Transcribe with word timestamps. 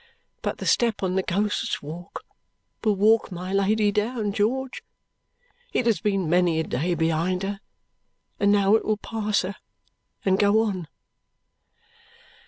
But 0.41 0.57
the 0.57 0.65
step 0.65 1.03
on 1.03 1.13
the 1.13 1.21
Ghost's 1.21 1.83
Walk 1.83 2.23
will 2.83 2.95
walk 2.95 3.31
my 3.31 3.53
Lady 3.53 3.91
down, 3.91 4.33
George; 4.33 4.81
it 5.73 5.85
has 5.85 6.01
been 6.01 6.27
many 6.27 6.59
a 6.59 6.63
day 6.63 6.95
behind 6.95 7.43
her, 7.43 7.59
and 8.39 8.51
now 8.51 8.73
it 8.73 8.83
will 8.83 8.97
pass 8.97 9.43
her 9.43 9.57
and 10.25 10.39
go 10.39 10.63
on." 10.63 10.87